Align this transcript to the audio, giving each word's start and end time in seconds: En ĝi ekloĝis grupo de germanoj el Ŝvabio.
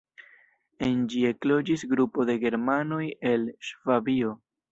En 0.87 1.03
ĝi 1.13 1.19
ekloĝis 1.31 1.83
grupo 1.91 2.25
de 2.31 2.37
germanoj 2.45 3.03
el 3.35 3.47
Ŝvabio. 3.71 4.35